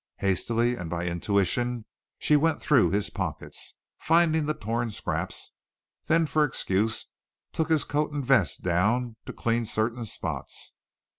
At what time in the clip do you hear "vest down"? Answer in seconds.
8.25-9.17